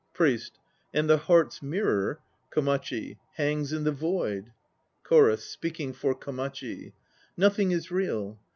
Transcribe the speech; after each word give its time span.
PRIEST. 0.13 0.57
And 0.95 1.07
the 1.07 1.17
Heart's 1.17 1.61
Mirror 1.61 2.21
KOMACHI. 2.49 3.19
Hangs 3.35 3.71
in 3.71 3.83
the 3.83 3.91
void. 3.91 4.51
CHORUS 5.03 5.43
(speaking 5.43 5.93
for 5.93 6.15
KOMACHI). 6.15 6.93
"Nothing 7.37 7.69
is 7.69 7.91
real. 7.91 8.39